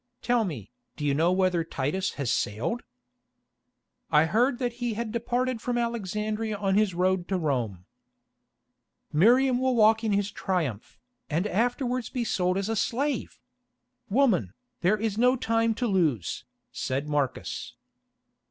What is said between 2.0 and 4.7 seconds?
has sailed?" "I heard